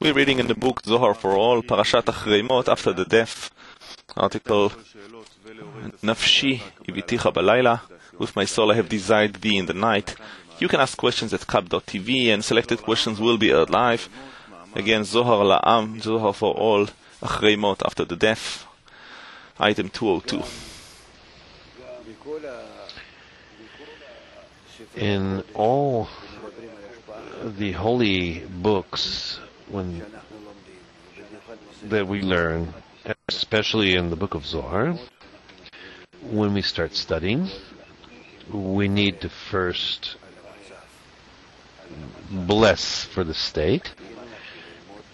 [0.00, 3.52] We're reading in the book Zohar for All, Parashat Acharei Mot, after the death,
[4.16, 4.70] article
[6.02, 7.80] Nafshi Iviticha Balayla,
[8.18, 10.16] with my soul I have desired thee in the night.
[10.58, 14.08] You can ask questions at kab.tv and selected questions will be aired live.
[14.74, 16.88] Again, Zohar La'am, Zohar for All,
[17.22, 18.66] Acharei Mot, after the death,
[19.60, 20.42] item 202.
[24.96, 26.08] In all
[27.44, 30.02] the holy books when
[31.84, 32.72] that we learn,
[33.28, 34.96] especially in the book of Zohar,
[36.30, 37.48] when we start studying,
[38.52, 40.16] we need to first
[42.30, 43.92] bless for the state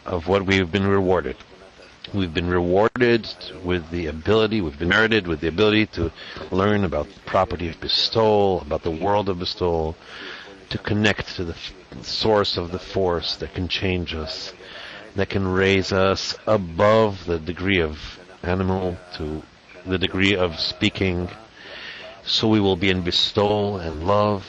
[0.05, 1.37] of what we've been rewarded.
[2.13, 3.27] We've been rewarded
[3.65, 6.13] with the ability, we've been merited with the ability to
[6.51, 9.97] learn about the property of bestowal, about the world of bestowal,
[10.71, 11.57] to connect to the
[12.03, 14.53] source of the force that can change us,
[15.17, 19.43] that can raise us above the degree of animal to
[19.87, 21.29] the degree of speaking,
[22.25, 24.47] so we will be in bestowal and love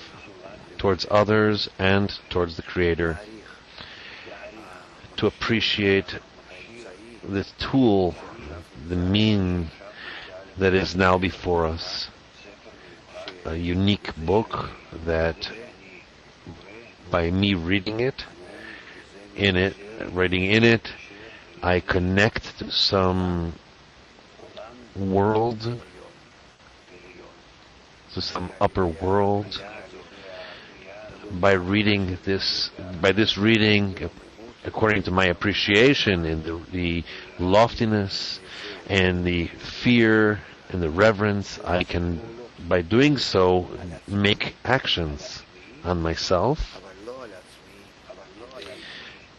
[0.78, 3.20] towards others and towards the Creator,
[5.18, 6.20] to appreciate
[7.24, 8.16] this tool,
[8.88, 9.70] the mean
[10.58, 12.10] that is now before us,
[13.46, 14.70] a unique book
[15.06, 15.52] that
[17.12, 18.26] by me reading it,
[19.36, 19.76] in it,
[20.12, 20.92] writing in it,
[21.62, 23.54] I connect to some
[24.96, 25.82] world,
[28.14, 29.62] to some upper world.
[31.32, 34.10] By reading this, by this reading,
[34.66, 37.04] according to my appreciation in the, the
[37.38, 38.40] loftiness
[38.88, 42.20] and the fear and the reverence, I can,
[42.68, 43.68] by doing so,
[44.08, 45.44] make actions
[45.84, 46.82] on myself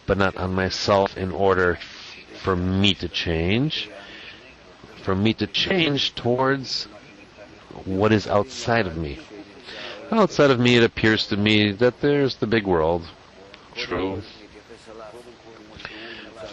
[0.06, 1.78] but not on myself in order
[2.42, 3.90] for me to change,
[5.02, 6.88] for me to change towards
[7.84, 9.18] what is outside of me.
[10.10, 13.08] Outside of me, it appears to me that there's the big world.
[13.76, 14.22] True.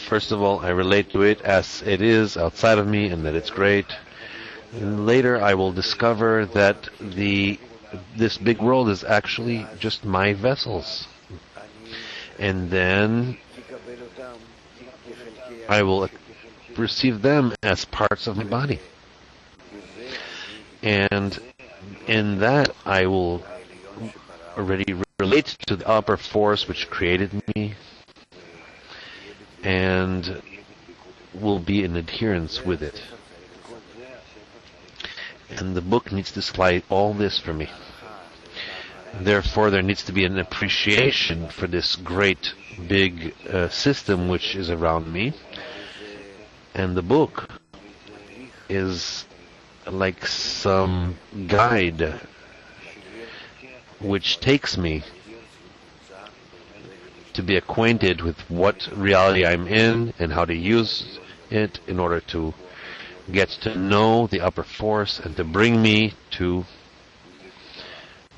[0.08, 3.36] First of all, I relate to it as it is outside of me and that
[3.36, 3.88] it's great.
[4.74, 7.60] And later, I will discover that the
[8.16, 11.08] this big world is actually just my vessels.
[12.40, 13.38] And then
[15.68, 16.10] I will
[16.78, 18.80] receive them as parts of my body.
[20.84, 21.40] And
[22.08, 23.44] in that I will
[24.58, 27.74] already relate to the upper force which created me
[29.64, 30.42] and
[31.34, 33.02] will be in adherence with it.
[35.50, 37.70] And the book needs to supply all this for me.
[39.20, 42.54] Therefore, there needs to be an appreciation for this great
[42.88, 45.34] big uh, system which is around me.
[46.76, 47.50] And the book
[48.70, 49.26] is
[49.86, 51.16] like some
[51.48, 52.20] guide
[54.00, 55.04] which takes me
[57.34, 62.20] to be acquainted with what reality I'm in and how to use it in order
[62.20, 62.54] to
[63.32, 66.66] get to know the upper force and to bring me to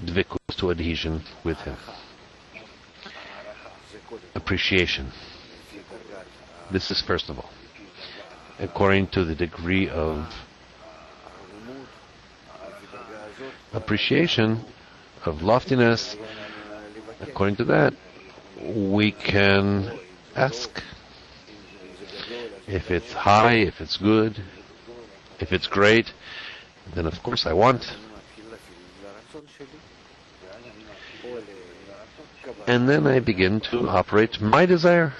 [0.03, 1.77] dvikus, to adhesion with him
[4.35, 5.11] appreciation.
[6.71, 7.49] This is first of all,
[8.59, 10.33] according to the degree of
[13.73, 14.65] appreciation,
[15.25, 16.15] of loftiness,
[17.21, 17.93] according to that,
[18.61, 19.99] we can
[20.35, 20.81] ask
[22.67, 24.41] if it's high, if it's good,
[25.39, 26.13] if it's great,
[26.95, 27.95] then of course I want
[32.67, 35.13] and then I begin to operate my desire,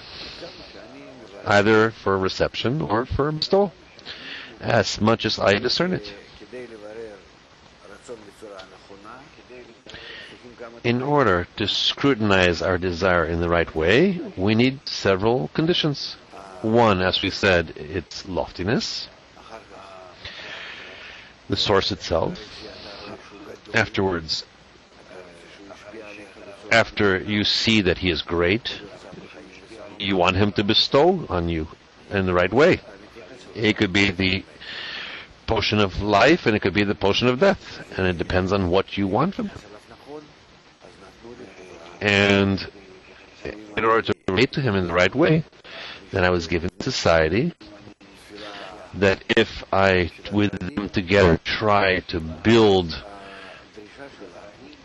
[1.46, 3.72] either for reception or for bestowal,
[4.60, 6.12] as much as I discern it.
[10.84, 16.16] In order to scrutinize our desire in the right way, we need several conditions.
[16.62, 19.08] One, as we said, its loftiness,
[21.48, 22.38] the source itself.
[23.74, 24.44] Afterwards,
[26.70, 28.80] after you see that he is great,
[29.98, 31.68] you want him to bestow on you
[32.10, 32.80] in the right way.
[33.54, 34.44] It could be the
[35.46, 37.98] potion of life and it could be the potion of death.
[37.98, 39.60] And it depends on what you want from him.
[42.00, 42.66] And
[43.44, 45.44] in order to relate to him in the right way,
[46.12, 47.52] then I was given society
[48.94, 53.02] that if I, with them together, try to build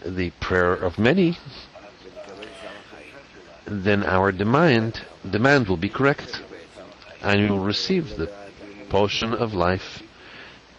[0.05, 1.37] the prayer of many,
[3.65, 6.41] then our demand demand will be correct,
[7.21, 8.31] and you will receive the
[8.89, 10.03] potion of life,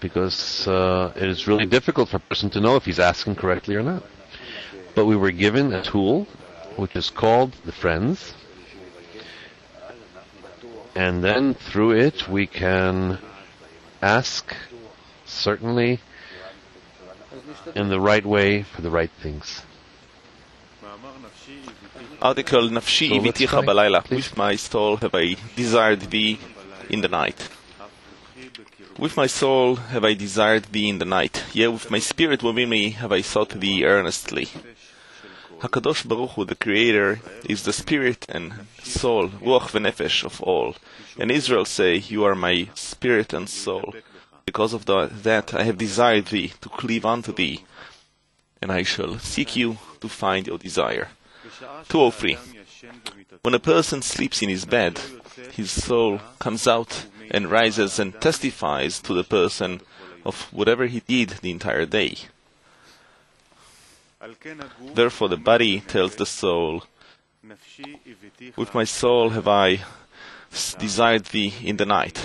[0.00, 3.75] because uh, it is really difficult for a person to know if he's asking correctly
[3.75, 4.03] or not.
[4.94, 6.27] But we were given a tool,
[6.77, 8.35] which is called the friends,
[10.94, 13.19] and then through it we can
[14.00, 14.55] ask
[15.25, 16.00] certainly
[17.75, 19.62] in the right way for the right things.
[22.22, 24.08] Article Nafshi Iviticha Balayla.
[24.10, 26.38] With my soul have I desired thee
[26.88, 27.48] in the night.
[28.98, 31.44] With my soul have I desired thee in the night.
[31.52, 34.48] Yea, with my spirit within me have I sought thee earnestly.
[35.60, 40.76] Hakadosh Baruch Hu, the Creator, is the spirit and soul, ruach v'nefesh of all.
[41.19, 43.94] And Israel say, You are my spirit and soul.
[44.44, 47.64] Because of the, that I have desired thee to cleave unto thee,
[48.66, 51.10] and I shall seek you to find your desire.
[51.88, 52.36] 203.
[53.42, 55.00] When a person sleeps in his bed,
[55.52, 59.82] his soul comes out and rises and testifies to the person
[60.24, 62.16] of whatever he did the entire day.
[64.94, 66.82] Therefore, the body tells the soul,
[68.56, 69.84] With my soul have I
[70.76, 72.18] desired thee in the night.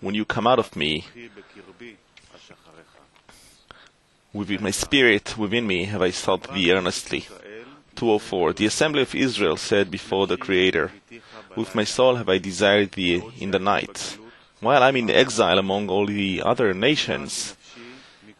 [0.00, 1.06] When you come out of me,
[4.32, 7.26] with my spirit within me have I sought thee earnestly.
[7.96, 8.52] 204.
[8.52, 10.92] The assembly of Israel said before the Creator,
[11.56, 14.18] With my soul have I desired thee in the night.
[14.60, 17.56] While I'm in exile among all the other nations,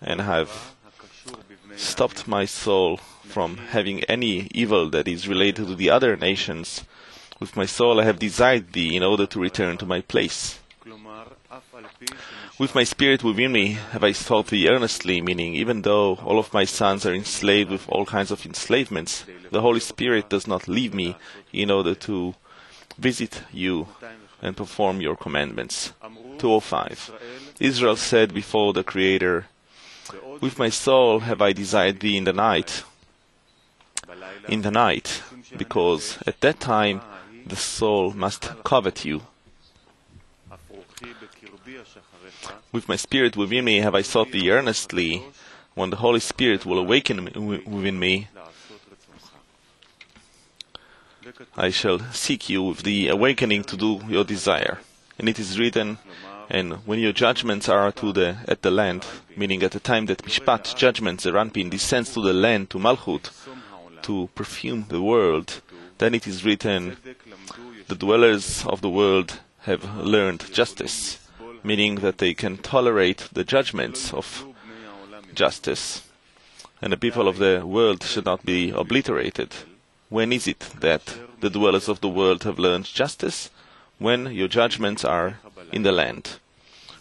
[0.00, 0.74] and have
[1.76, 6.84] stopped my soul from having any evil that is related to the other nations,
[7.40, 10.60] with my soul I have desired thee in order to return to my place.
[12.58, 16.52] With my spirit within me have I sought thee earnestly, meaning even though all of
[16.52, 20.94] my sons are enslaved with all kinds of enslavements, the Holy Spirit does not leave
[20.94, 21.16] me
[21.52, 22.34] in order to
[22.98, 23.88] visit you
[24.42, 25.92] and perform your commandments.
[26.38, 27.12] 205.
[27.60, 29.46] Israel said before the Creator,
[30.40, 32.84] With my soul have I desired thee in the night.
[34.48, 35.22] In the night,
[35.56, 37.00] because at that time
[37.46, 39.22] the soul must covet you.
[42.72, 45.22] With my spirit within me have I sought thee earnestly.
[45.74, 48.28] When the Holy Spirit will awaken me- within me,
[51.56, 54.78] I shall seek you with the awakening to do your desire.
[55.18, 55.98] And it is written,
[56.48, 59.04] and when your judgments are to the at the land,
[59.36, 63.30] meaning at the time that Mishpat the Zeir Anpin descends to the land to Malchut
[64.02, 65.60] to perfume the world,
[65.98, 66.96] then it is written,
[67.88, 71.18] the dwellers of the world have learned justice,
[71.62, 74.44] meaning that they can tolerate the judgments of
[75.34, 76.02] justice,
[76.80, 79.54] and the people of the world should not be obliterated.
[80.08, 83.50] When is it that the dwellers of the world have learned justice?
[83.98, 85.38] When your judgments are
[85.72, 86.38] in the land.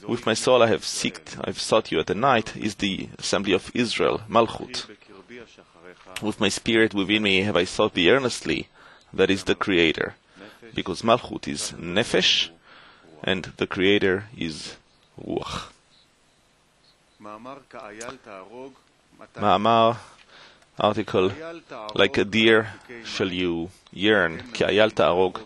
[0.08, 3.10] With my soul I have seeked, I have sought you at the night, is the
[3.20, 4.86] assembly of Israel, Malchut.
[6.22, 8.68] With my spirit within me have I sought thee earnestly,
[9.14, 10.16] that is the Creator,
[10.75, 12.49] because Malchut is Nefesh,
[13.23, 14.77] and the Creator is
[15.21, 15.69] Ruach.
[19.37, 19.97] Ma'amar
[20.79, 21.31] article,
[21.95, 22.69] like a deer
[23.05, 25.39] shall you yearn, כי אייל תהרוג.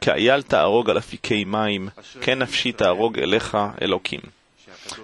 [0.00, 1.88] כאייל תהרוג על אפיקי מים,
[2.20, 4.20] כן נפשי תהרוג אליך אלוקים.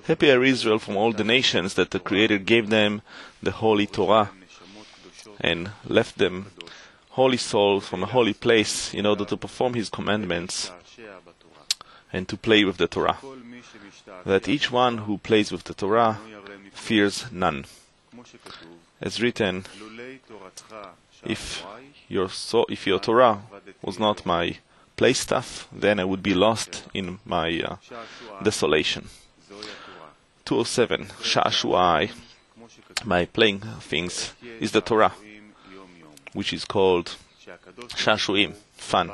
[0.07, 3.03] Happy are Israel from all the nations that the Creator gave them
[3.43, 4.31] the holy Torah
[5.41, 6.53] and left them
[7.18, 10.72] holy soul from a holy place in order to perform His commandments
[12.14, 13.18] and to play with the Torah.
[14.24, 16.20] That each one who plays with the Torah
[16.74, 17.66] fears none.
[19.02, 19.66] As written,
[21.26, 21.66] if
[22.08, 23.42] your so, if your Torah
[23.82, 24.58] was not my
[24.96, 27.76] play stuff, then I would be lost in my uh,
[28.44, 29.10] desolation.
[30.46, 31.08] 207.
[31.22, 32.12] Sha'shu'ai,
[33.06, 35.14] my playing things, is the Torah,
[36.34, 37.16] which is called
[37.90, 39.12] Sha'shu'im, fun,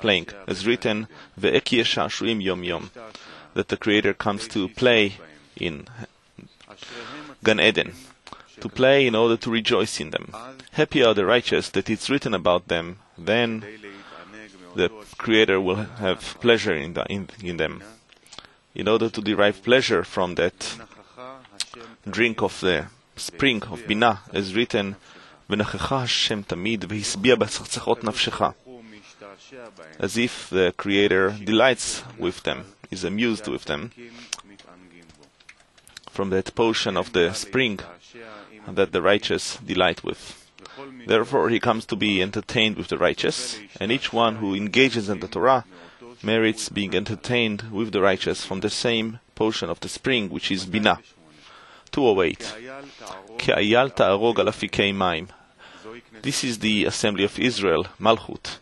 [0.00, 0.28] playing.
[0.46, 2.90] It's written, Ve'ekiyeh Sha'shu'im Yom Yom,
[3.54, 5.14] that the Creator comes to play
[5.56, 5.86] in
[7.44, 7.92] Gan Eden,
[8.60, 10.32] to play in order to rejoice in them.
[10.72, 13.64] Happy are the righteous that it's written about them, then
[14.74, 17.82] the Creator will have pleasure in, the, in, in them.
[18.74, 20.76] In order to derive pleasure from that
[22.08, 24.96] drink of the spring of Binah, as written,
[25.49, 28.41] ונכחה השם תמיד והשביע בצחצחות נפשך.
[29.99, 33.91] As if the Creator delights with them, is amused with them,
[36.11, 37.79] from that portion of the spring
[38.67, 40.21] that the righteous delight with.
[41.07, 45.19] Therefore, he comes to be entertained with the righteous, and each one who engages in
[45.19, 45.65] the Torah
[46.23, 50.65] merits being entertained with the righteous from the same portion of the spring, which is
[50.65, 50.99] Binah.
[51.92, 52.54] 208.
[53.38, 55.28] ke'ayal ta'arog al maim.
[56.22, 58.58] This is the assembly of Israel, Malchut,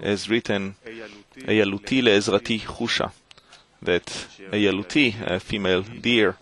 [0.00, 3.12] as written, Eyaluti le'ezrati chusha,
[3.80, 4.06] that
[4.52, 6.36] Eyaluti, a female deer,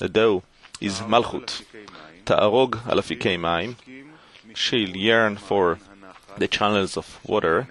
[0.00, 0.42] a doe,
[0.80, 1.62] is Malchut.
[2.24, 3.76] Ta'arog al maim.
[4.54, 5.78] She'll yearn for
[6.38, 7.68] the channels of water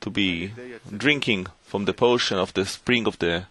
[0.00, 0.52] to be
[0.96, 3.46] drinking from the portion of the spring of the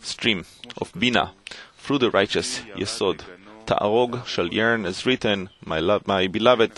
[0.00, 0.44] stream
[0.78, 1.32] of Bina,
[1.79, 3.21] through the righteous Yesod.
[3.65, 6.71] Ta'arog shall yearn as written, my, lo- my beloved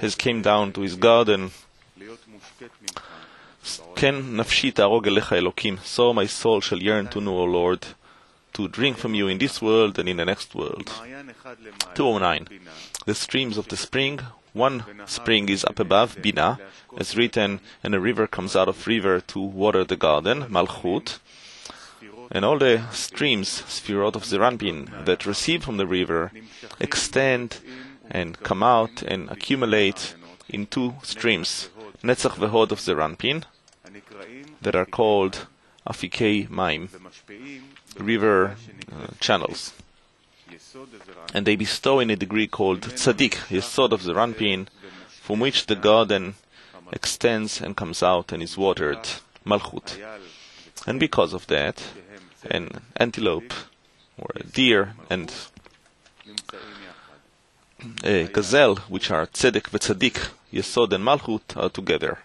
[0.00, 1.50] has came down to his garden.
[3.96, 7.86] כן נפשי תערוג אליך אלוקים, so my soul shall yearn to know, O Lord,
[8.54, 10.90] to drink from you in this world and in the next world.
[11.94, 12.46] 209.
[13.06, 14.20] The streams of the spring,
[14.52, 16.58] one spring is up above, Bina,
[16.96, 21.18] as written, and a river comes out of river to water the garden, Malchut,
[22.31, 26.31] and all the streams, Sphirot of Zeir Anpin, that receive from the river,
[26.79, 27.59] extend
[28.09, 30.15] and come out and accumulate
[30.49, 31.69] in two streams,
[32.03, 33.43] Netzach Vehod of Zeir Anpin,
[34.61, 35.47] that are called
[35.87, 36.89] Afikei Maim,
[37.97, 38.55] river
[38.91, 39.73] uh, channels.
[41.33, 44.67] And they bestow in a degree called Tzaddik, Yesod of Zeir Anpin,
[45.21, 46.35] from which the garden
[46.91, 48.99] extends and comes out and is watered,
[49.45, 49.97] Malchut.
[50.85, 51.81] And because of that,
[52.49, 53.53] an antelope
[54.17, 55.33] or a deer and
[58.03, 62.19] a gazelle, which are Tzedek v'Tzadik, Yesod and Malchut, are together.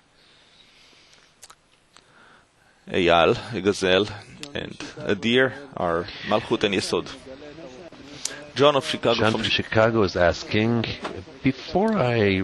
[2.90, 4.06] A yal, a gazelle,
[4.54, 7.08] and a deer are Malchut and Yesod.
[8.54, 10.84] John of Chicago John from from Chicago is asking,
[11.42, 12.42] before I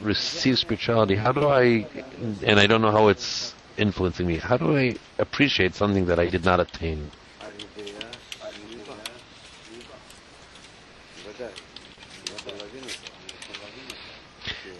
[0.00, 1.86] receive spirituality, how do I,
[2.42, 6.28] and I don't know how it's influencing me, how do I appreciate something that I
[6.28, 7.10] did not attain?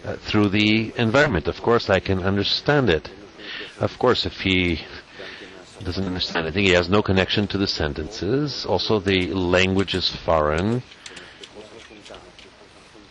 [0.02, 1.47] Uh, through the environment.
[1.47, 3.11] Of course, I can understand it.
[3.80, 4.80] Of course, if he
[5.85, 8.64] doesn't understand anything, he has no connection to the sentences.
[8.64, 10.83] Also, the language is foreign.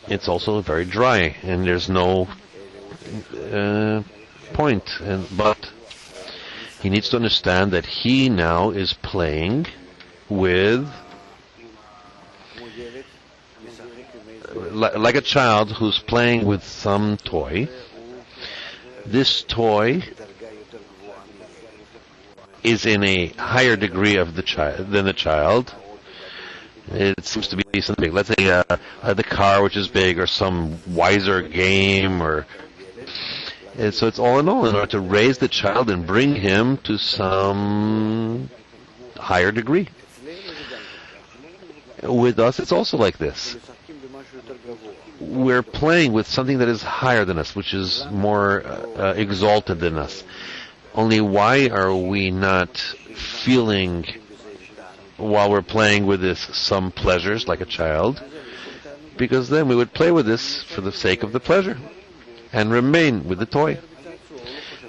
[0.07, 2.27] It's also very dry, and there's no
[3.51, 4.01] uh,
[4.53, 4.89] point.
[5.01, 5.71] And but
[6.81, 9.65] he needs to understand that he now is playing
[10.29, 10.87] with
[14.71, 17.67] like a child who's playing with some toy.
[19.05, 20.03] This toy
[22.63, 25.73] is in a higher degree of the child than the child.
[26.91, 28.13] It seems to be something big.
[28.13, 28.63] Let's say uh,
[29.01, 32.47] uh, the car, which is big, or some wiser game, or
[33.79, 36.75] and so it's all in all in order to raise the child and bring him
[36.79, 38.49] to some
[39.15, 39.87] higher degree.
[42.03, 43.55] With us, it's also like this.
[45.21, 49.79] We're playing with something that is higher than us, which is more uh, uh, exalted
[49.79, 50.23] than us.
[50.93, 54.05] Only why are we not feeling
[55.15, 58.21] while we're playing with this some pleasures like a child?
[59.17, 61.77] Because then we would play with this for the sake of the pleasure
[62.53, 63.79] and remain with the toy.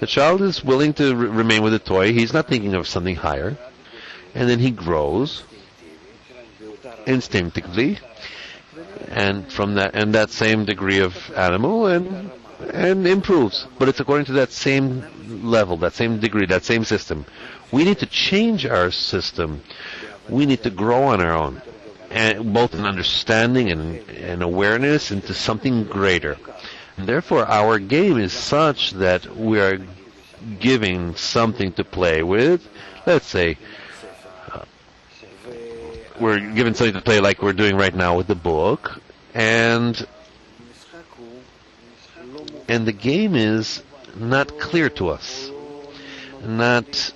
[0.00, 2.12] The child is willing to re- remain with the toy.
[2.12, 3.56] He's not thinking of something higher.
[4.34, 5.42] And then he grows
[7.06, 7.98] instinctively
[9.08, 12.30] and from that and that same degree of animal and
[12.72, 13.66] and improves.
[13.78, 15.04] But it's according to that same
[15.50, 17.24] level, that same degree, that same system.
[17.72, 19.62] We need to change our system.
[20.28, 21.62] We need to grow on our own,
[22.10, 26.36] and both in understanding and, and awareness into something greater.
[27.06, 29.78] Therefore, our game is such that we are
[30.58, 32.66] giving something to play with.
[33.06, 33.58] Let's say
[34.52, 34.64] uh,
[36.20, 39.00] we're given something to play like we're doing right now with the book,
[39.34, 40.06] and
[42.68, 43.82] and the game is
[44.16, 45.50] not clear to us.
[46.44, 47.12] Not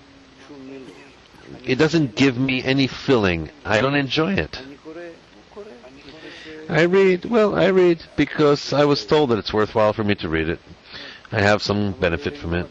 [1.64, 3.50] it doesn't give me any feeling.
[3.64, 4.60] I don't enjoy it.
[6.68, 10.28] I read, well, I read because I was told that it's worthwhile for me to
[10.28, 10.60] read it.
[11.30, 12.68] I have some benefit from it.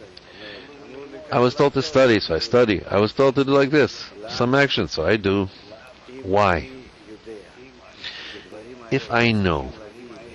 [1.31, 2.83] I was told to study, so I study.
[2.85, 5.49] I was told to do like this, some action, so I do.
[6.23, 6.69] Why?
[8.91, 9.71] If I know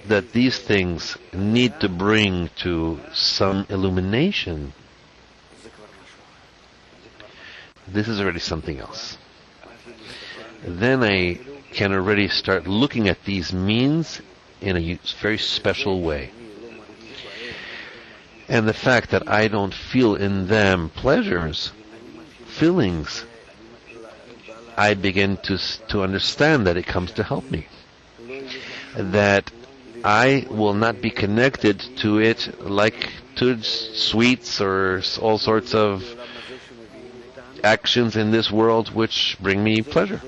[0.06, 4.72] that these things need to bring to some illumination,
[7.86, 9.16] this is already something else.
[10.64, 11.38] Then I
[11.72, 14.20] can already start looking at these means
[14.60, 16.30] in a very special way.
[18.48, 21.70] And the fact that I don't feel in them pleasures,
[22.46, 23.24] feelings,
[24.76, 25.58] I begin to,
[25.88, 27.66] to understand that it comes to help me.
[28.96, 29.50] That
[30.04, 36.04] I will not be connected to it like to sweets or all sorts of
[37.62, 40.20] actions in this world which bring me pleasure.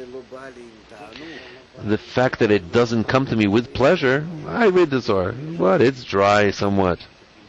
[1.84, 5.32] The fact that it doesn't come to me with pleasure, I read the Zohar.
[5.32, 5.80] What?
[5.80, 6.98] It's dry somewhat.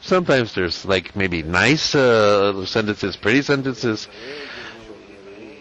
[0.02, 4.08] Sometimes there's like maybe nice uh, sentences, pretty sentences.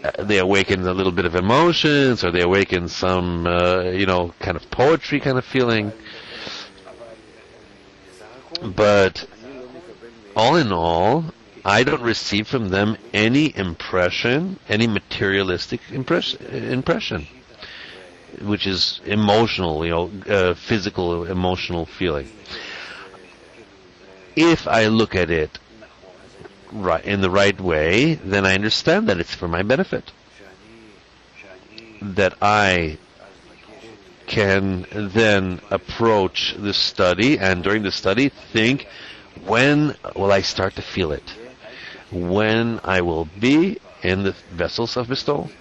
[0.03, 4.33] Uh, they awaken a little bit of emotions, or they awaken some, uh, you know,
[4.39, 5.91] kind of poetry kind of feeling.
[8.63, 9.27] But
[10.35, 11.25] all in all,
[11.65, 17.27] I don't receive from them any impression, any materialistic impression, impression
[18.41, 22.27] which is emotional, you know, uh, physical, emotional feeling
[24.35, 25.59] if I look at it
[26.71, 30.11] right in the right way, then I understand that it's for my benefit.
[32.01, 32.97] That I
[34.27, 38.87] can then approach the study and during the study think,
[39.45, 41.29] when will I start to feel it?
[42.11, 45.51] When I will be in the vessels of bestowal?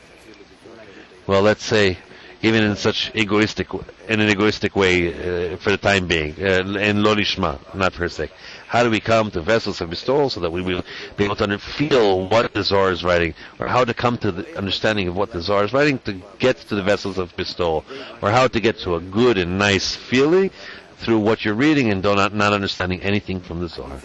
[1.27, 1.99] Well, let's say
[2.43, 3.69] even in such egoistic,
[4.09, 5.09] in an egoistic way
[5.53, 8.33] uh, for the time being, uh, in lolishma, not for sake.
[8.67, 10.83] How do we come to vessels of bestowal so that we will
[11.17, 14.57] be able to feel what the Zohar is writing, or how to come to the
[14.57, 17.85] understanding of what the Zohar is writing to get to the vessels of bestowal,
[18.23, 20.51] or how to get to a good and nice feeling
[20.99, 24.01] through what you're reading and not, not understanding anything from the Zohar.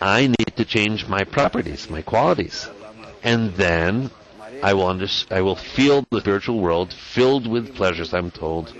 [0.00, 2.68] I need to change my properties, my qualities,
[3.22, 4.10] and then
[4.62, 8.14] I will under, I will feel the spiritual world filled with pleasures.
[8.14, 8.74] I'm told.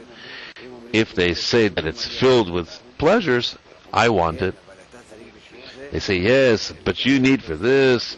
[0.93, 3.57] If they say that it's filled with pleasures,
[3.93, 4.55] I want it.
[5.91, 8.17] They say yes, but you need for this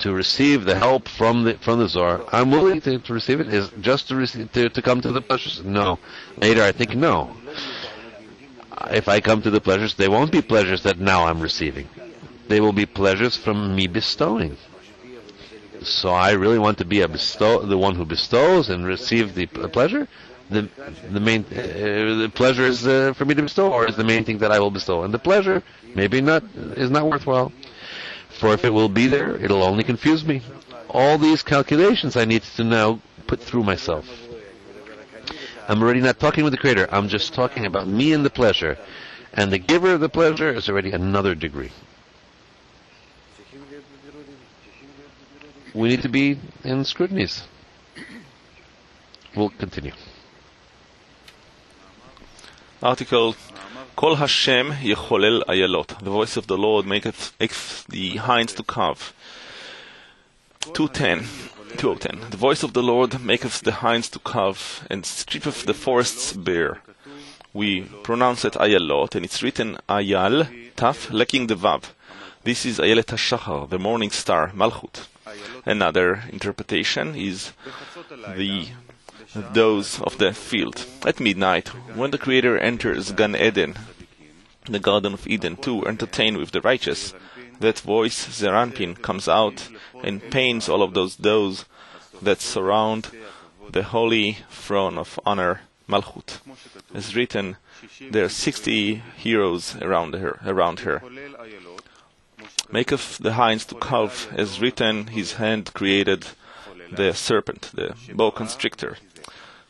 [0.00, 2.24] to receive the help from the from the Zohar.
[2.32, 3.48] I'm willing to, to receive it.
[3.48, 5.62] Is just to receive to, to come to the pleasures?
[5.64, 5.98] No.
[6.36, 7.34] Later, I think no.
[8.90, 11.88] If I come to the pleasures, they won't be pleasures that now I'm receiving.
[12.48, 14.56] They will be pleasures from me bestowing.
[15.84, 19.46] So I really want to be a bestow, the one who bestows and receive the
[19.46, 20.08] pleasure.
[20.50, 20.68] The
[21.10, 24.24] the main uh, the pleasure is uh, for me to bestow, or is the main
[24.24, 25.62] thing that I will bestow, and the pleasure
[25.94, 26.42] maybe not
[26.76, 27.50] is not worthwhile.
[28.38, 30.42] For if it will be there, it'll only confuse me.
[30.90, 34.06] All these calculations I need to now put through myself.
[35.66, 36.88] I'm already not talking with the Creator.
[36.90, 38.76] I'm just talking about me and the pleasure,
[39.32, 41.72] and the giver of the pleasure is already another degree.
[45.74, 47.42] We need to be in scrutinies.
[49.34, 49.92] We'll continue.
[52.82, 53.34] Article
[53.96, 55.98] Kol Hashem Yecholel Ayalot.
[56.02, 59.12] The voice of the Lord maketh, the hinds to calve.
[60.60, 61.26] 210.
[61.78, 62.30] 210.
[62.30, 66.80] The voice of the Lord maketh the hinds to calve, and strippeth the forests bare.
[67.52, 71.90] We pronounce it Ayalot, and it's written Ayal, Taf, lacking the Vav.
[72.42, 75.06] This is Ayelet HaShachar, the morning star, Malchut.
[75.64, 77.52] Another interpretation is
[78.36, 78.68] the
[79.34, 80.86] those of the field.
[81.04, 83.74] At midnight, when the Creator enters Gan Eden,
[84.66, 87.14] the Garden of Eden, to entertain with the righteous,
[87.60, 89.68] that voice, Zeir Anpin, comes out
[90.02, 91.64] and paints all of those those
[92.22, 93.10] that surround
[93.70, 96.40] the holy throne of honor, Malchut.
[96.94, 97.56] As written,
[98.10, 100.40] there are sixty heroes around her.
[100.44, 101.02] Around her
[102.74, 106.26] maketh the hinds to calve, as written, his hand created
[106.90, 108.96] the serpent, the boa constrictor.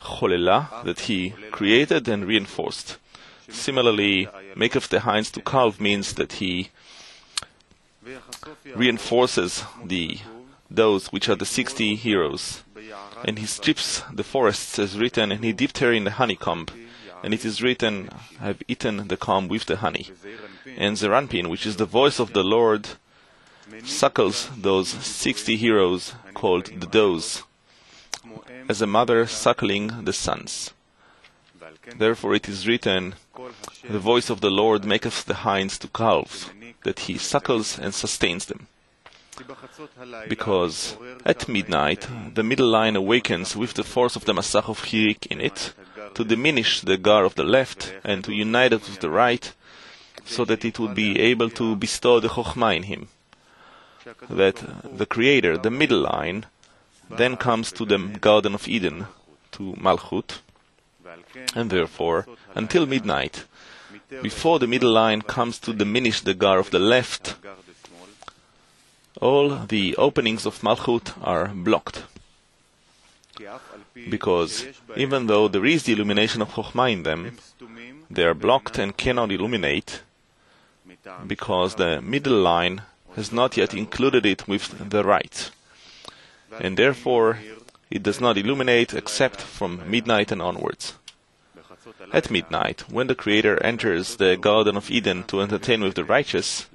[0.01, 2.97] Cholela, that he created and reinforced.
[3.51, 6.71] Similarly, maketh the hinds to calve means that he
[8.75, 10.19] reinforces the
[10.71, 12.63] those which are the sixty heroes,
[13.27, 16.67] and he strips the forests as written, and he dipped her in the honeycomb,
[17.25, 20.09] and it is written, I have eaten the comb with the honey.
[20.77, 22.87] And Zeir Anpin, which is the voice of the Lord,
[23.83, 27.43] suckles those sixty heroes called the does,
[28.69, 30.75] as a mother suckling the sons.
[31.97, 33.15] Therefore it is written,
[33.89, 38.45] The voice of the Lord maketh the hinds to calve, that he suckles and sustains
[38.45, 38.69] them.
[40.29, 45.27] Because at midnight the middle line awakens with the force of the Masach of Hirik
[45.27, 45.75] in it,
[46.15, 49.53] to diminish the gar of the left and to unite it with the right,
[50.25, 53.09] so that it would be able to bestow the Chokhmah in him.
[54.29, 54.57] That
[54.99, 56.47] the Creator, the middle line,
[57.11, 59.07] then comes to the Garden of Eden,
[59.53, 60.41] to Malchut,
[61.55, 63.45] And therefore, until midnight,
[64.23, 67.37] before the middle line comes to diminish the gar of the left,
[69.21, 72.05] all the openings of Malchut are blocked.
[74.11, 77.37] Because even though there is the illumination of Chokhmah in them,
[78.11, 80.03] they are blocked and cannot illuminate
[81.27, 82.83] because the middle line
[83.17, 85.51] has not yet included it with the right.
[86.61, 87.39] And therefore,
[87.91, 90.95] it does not illuminate except from midnight and onwards.
[92.13, 96.67] At midnight, when the Creator enters the Garden of Eden to entertain with the righteous,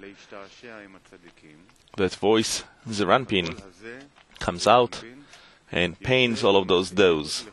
[1.97, 3.61] that voice, Zeir Anpin,
[4.39, 5.03] comes out
[5.71, 7.45] and pains all of those does.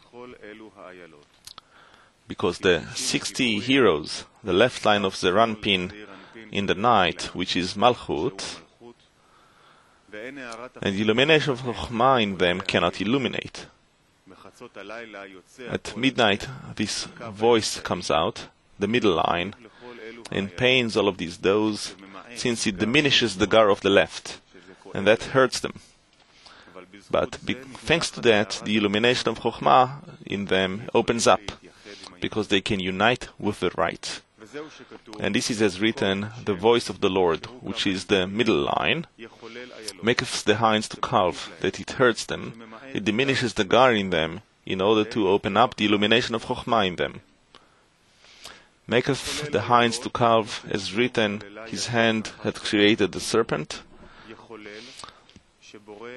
[2.29, 5.93] Because the 60 heroes, the left line of Zeir Anpin
[6.51, 8.61] in the night, which is Malchut,
[10.83, 13.67] and the illumination of Chokhmah in them cannot illuminate.
[15.71, 18.49] At midnight, this voice comes out,
[18.79, 19.55] the middle line,
[20.31, 21.95] and pains all of these does,
[22.35, 24.41] since it diminishes the gar of the left,
[24.95, 25.75] and that hurts them.
[27.11, 31.41] But be- thanks to that, the illumination of Chokhmah in them opens up,
[32.21, 34.21] because they can unite with the right.
[35.21, 39.07] And this is as written, the voice of the Lord, which is the middle line,
[40.03, 42.63] maketh the hinds to calve, that it hurts them,
[42.95, 46.87] it diminishes the gar in them, in order to open up the illumination of Chokhmah
[46.87, 47.21] in them.
[48.89, 53.83] Maketh the hinds to calve, as written, his hand had created the serpent,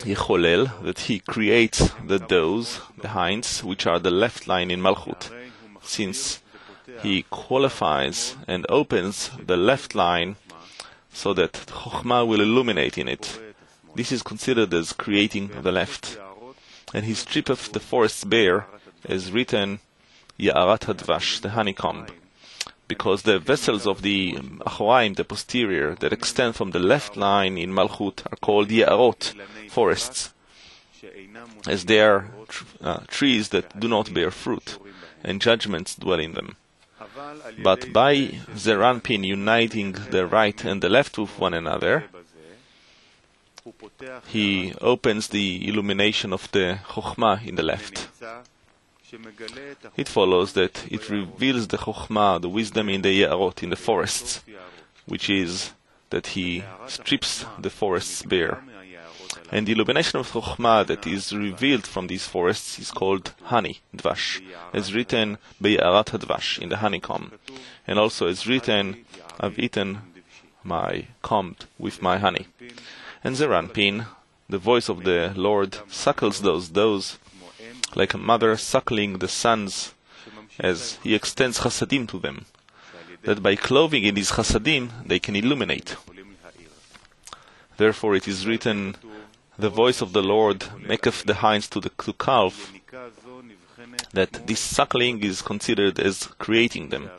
[0.05, 5.29] Yecholel, that he creates the does, the hinds, which are the left line in Malchut,
[5.81, 6.41] since
[7.01, 10.35] he qualifies and opens the left line
[11.11, 13.39] so that Chokhmah will illuminate in it.
[13.95, 16.17] This is considered as creating the left.
[16.93, 18.65] And he strippeth the forest bare,
[19.05, 19.79] as written,
[20.39, 22.07] Ya'arat Hadvash, the honeycomb.
[22.89, 24.33] Because the vessels of the
[24.65, 29.35] Achoraim, the posterior, that extend from the left line in Malchut, are called Ya'arot,
[29.69, 30.33] forests,
[31.67, 32.25] as they are
[32.81, 34.77] uh, trees that do not bear fruit,
[35.23, 36.57] and judgments dwell in them.
[37.63, 42.05] But by Zeir Anpin uniting the right and the left with one another,
[44.27, 48.09] he opens the illumination of the Chokhmah in the left.
[49.97, 54.41] It follows that it reveals the Chokhmah, the wisdom in the Ya'arot, in the forests,
[55.05, 55.71] which is
[56.09, 58.63] that he strips the forests bare.
[59.51, 64.41] And the illumination of Chokhmah that is revealed from these forests is called honey, dvash,
[64.73, 67.31] as written Be'arat Hadvash, in the honeycomb.
[67.87, 69.05] And also as written,
[69.39, 70.01] I've eaten
[70.63, 72.47] my comb with my honey.
[73.23, 74.05] And Zeir Anpin,
[74.47, 77.17] the voice of the Lord, suckles those does
[77.95, 79.93] like a mother suckling the sons
[80.59, 82.45] as he extends chasadim to them,
[83.23, 85.95] that by clothing in these chasadim they can illuminate.
[87.77, 88.95] Therefore it is written,
[89.57, 92.71] the voice of the Lord maketh the hinds to the to calve,
[94.11, 97.09] that this suckling is considered as creating them,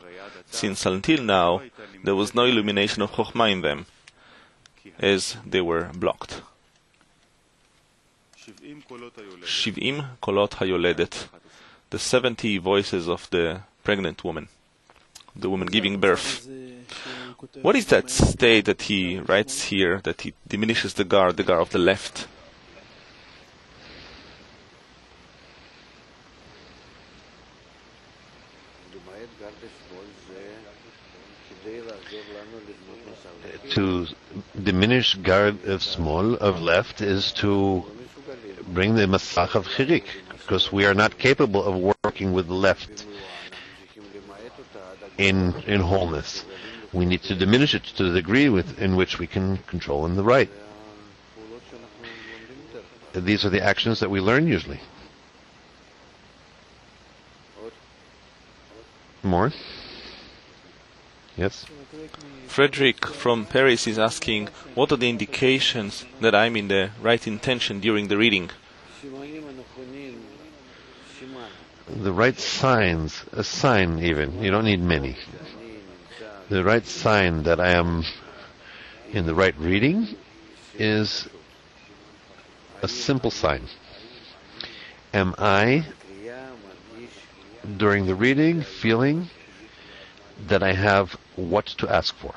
[0.49, 1.61] since until now
[2.03, 3.85] there was no illumination of Chokhmah in them,
[4.99, 6.41] as they were blocked.
[8.41, 11.27] Shiv'im kolot hayoledet,
[11.91, 14.47] the seventy voices of the pregnant woman,
[15.35, 16.47] the woman giving birth.
[17.61, 21.59] What is that state that he writes here that he diminishes the gar, the gar
[21.59, 22.27] of the left?
[33.69, 34.07] To
[34.61, 37.85] diminish guard of small of left is to
[38.73, 43.05] bring the masach of chirik, because we are not capable of working with the left
[45.17, 46.45] in in wholeness.
[46.93, 50.15] We need to diminish it to the degree with, in which we can control in
[50.15, 50.49] the right.
[53.13, 54.79] These are the actions that we learn usually.
[59.23, 59.51] More?
[61.37, 61.65] Yes?
[62.47, 67.79] Frederick from Paris is asking, what are the indications that I'm in the right intention
[67.79, 68.49] during the reading?
[71.87, 75.17] The right signs, a sign even, you don't need many.
[76.49, 78.03] The right sign that I am
[79.11, 80.07] in the right reading
[80.77, 81.27] is
[82.81, 83.67] a simple sign.
[85.13, 85.85] Am I,
[87.77, 89.29] during the reading, feeling
[90.47, 92.33] that I have what to ask for?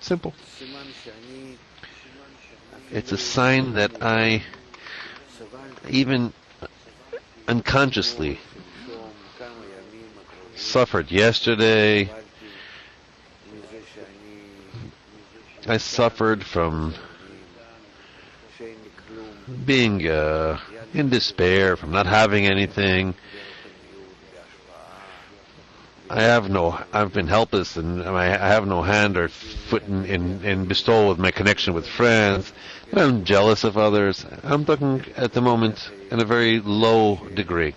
[0.00, 0.32] Simple.
[2.90, 4.42] It's a sign that I,
[5.90, 6.32] even
[7.46, 8.38] unconsciously
[10.54, 12.10] suffered yesterday.
[15.66, 16.94] I suffered from
[19.66, 20.58] being uh,
[20.94, 23.14] in despair, from not having anything.
[26.10, 30.42] I have no, I've been helpless and I have no hand or foot in, in,
[30.42, 32.52] in bestowal with my connection with friends.
[32.94, 34.24] I'm jealous of others.
[34.42, 37.74] I'm talking at the moment in a very low degree.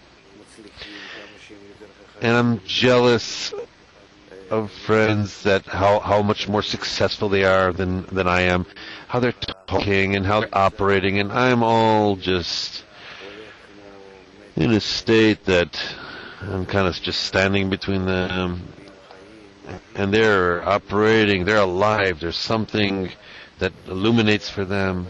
[2.21, 3.53] And I'm jealous
[4.49, 8.65] of friends that how, how much more successful they are than, than I am,
[9.07, 9.33] how they're
[9.67, 12.83] talking and how they're operating, and I'm all just
[14.55, 15.81] in a state that
[16.41, 18.61] I'm kind of just standing between them,
[19.95, 23.11] and they're operating, they're alive, there's something
[23.59, 25.07] that illuminates for them.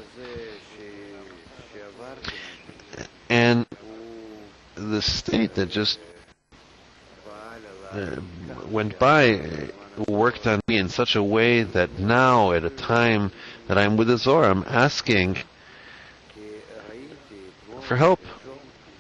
[3.30, 3.66] And
[4.76, 6.00] the state that just
[7.92, 8.18] uh,
[8.70, 9.70] went by
[10.08, 13.32] worked on me in such a way that now, at a time
[13.68, 15.38] that I'm with the Zohar, I'm asking
[17.82, 18.20] for help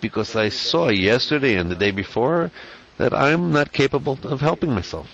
[0.01, 2.51] because I saw yesterday and the day before
[2.97, 5.07] that I'm not capable of helping myself.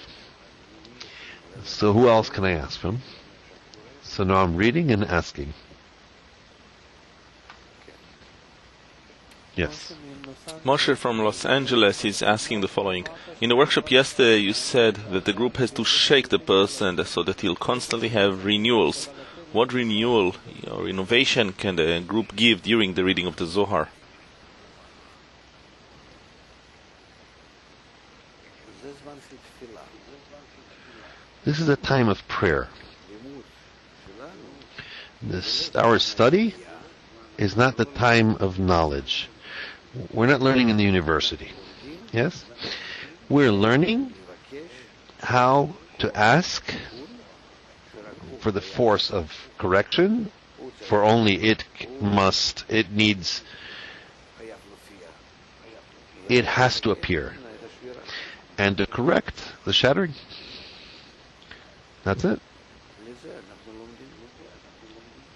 [1.63, 3.02] So who else can I ask from?
[4.02, 5.54] So now I'm reading and asking.
[9.56, 9.93] Yes.
[10.63, 13.08] Moshe from Los Angeles is asking the following.
[13.41, 17.23] In the workshop yesterday, you said that the group has to shake the person so
[17.23, 19.10] that he'll constantly have renewals.
[19.52, 20.36] What renewal
[20.69, 23.89] or innovation can the group give during the reading of the Zohar?
[31.46, 32.68] This is a time of prayer.
[35.22, 36.54] This, our study
[37.38, 39.30] is not the time of knowledge.
[40.13, 41.52] We're not learning in the university.
[42.12, 42.46] Yes?
[43.30, 44.13] We're learning
[45.20, 46.63] how to ask
[48.40, 50.32] for the force of correction,
[50.88, 51.63] for only it
[52.02, 53.42] must, it needs,
[56.30, 57.34] it has to appear.
[58.58, 60.13] And to correct the shattering.
[62.04, 62.39] That's it.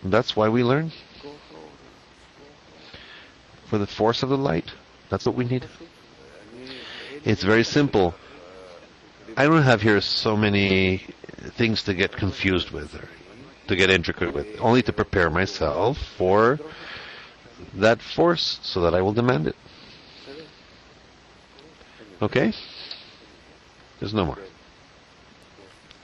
[0.03, 0.91] That's why we learn.
[3.67, 4.71] For the force of the light.
[5.10, 5.65] That's what we need.
[7.23, 8.15] It's very simple.
[9.38, 11.03] I don't have here so many
[11.57, 13.07] things to get confused with or
[13.67, 14.47] to get intricate with.
[14.60, 16.60] Only to prepare myself for
[17.75, 19.55] that force so that I will demand it.
[22.21, 22.53] Okay?
[24.01, 24.37] There's no more.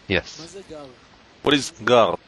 [0.07, 0.55] Yes.
[1.41, 2.19] What is Gar?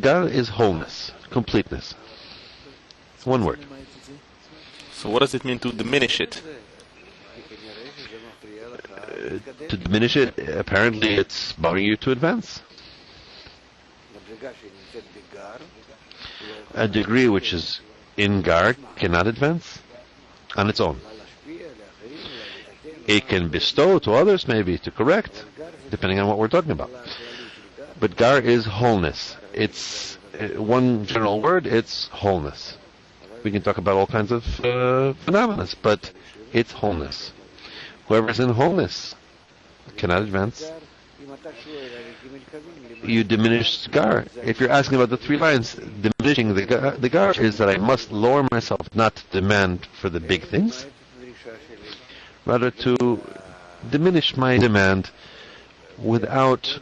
[0.00, 1.94] Gar is wholeness, completeness.
[3.24, 3.60] One word.
[4.92, 6.42] So what does it mean to diminish it?
[8.96, 12.62] Uh, to diminish it, apparently it's bothering you to advance.
[16.74, 17.80] A degree which is
[18.16, 19.78] in Gar cannot advance
[20.56, 21.00] on its own.
[23.08, 25.46] It can bestow to others, maybe, to correct,
[25.90, 26.90] depending on what we're talking about.
[27.98, 29.34] But Gar is wholeness.
[29.54, 32.76] It's uh, one general word, it's wholeness.
[33.42, 36.12] We can talk about all kinds of uh, phenomena, but
[36.52, 37.32] it's wholeness.
[38.08, 39.14] Whoever's in wholeness
[39.96, 40.70] cannot advance.
[43.02, 44.26] You diminish Gar.
[44.44, 47.78] If you're asking about the three lines, diminishing the Gar, the Gar is that I
[47.78, 50.84] must lower myself, not demand for the big things,
[52.48, 53.20] rather to
[53.90, 55.10] diminish my demand
[56.02, 56.80] without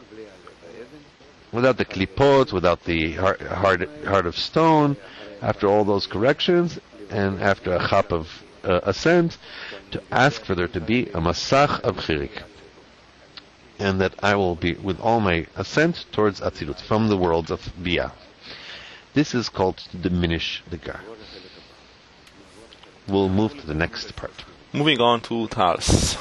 [1.51, 4.95] without the klipot, without the heart, heart, heart of stone,
[5.41, 8.27] after all those corrections, and after a chap of
[8.63, 9.37] uh, ascent,
[9.91, 12.43] to ask for there to be a masach of chirik.
[13.79, 17.61] And that I will be with all my ascent towards Atzilut, from the worlds of
[17.81, 18.11] Bia.
[19.13, 21.01] This is called to diminish the gar.
[23.07, 24.43] We'll move to the next part.
[24.73, 26.17] Moving on to Tals.